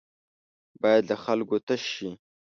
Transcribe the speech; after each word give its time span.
بايد 0.81 1.03
له 1.09 1.15
خلکو 1.23 1.55
تش 1.67 1.81
شي. 1.95 2.09